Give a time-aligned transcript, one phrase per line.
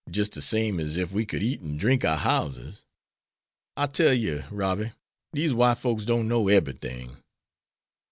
[0.09, 2.85] Jis' de same as ef we could eat an' drink our houses.
[3.77, 4.93] I tell yer, Robby,
[5.31, 7.17] dese white folks don't know eberything."